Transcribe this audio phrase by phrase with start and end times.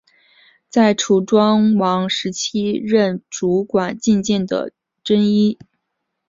[0.67, 5.55] 在楚庄王时期任主管进谏的箴尹。